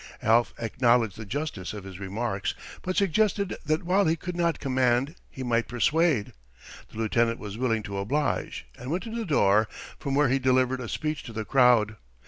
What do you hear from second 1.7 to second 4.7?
of his remarks, but suggested that while he could not